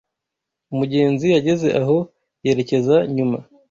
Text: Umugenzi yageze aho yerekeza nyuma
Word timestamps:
Umugenzi 0.71 1.25
yageze 1.35 1.67
aho 1.81 1.97
yerekeza 2.45 2.95
nyuma 3.15 3.37